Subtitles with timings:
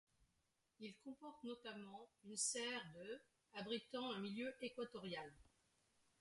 [0.79, 3.21] Il comporte notamment une serre de
[3.53, 5.31] abritant un milieu équatorial.